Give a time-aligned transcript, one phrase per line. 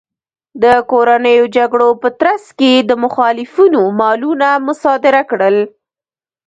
[0.63, 5.57] د کورنیو جګړو په ترڅ کې یې د مخالفینو مالونه مصادره کړل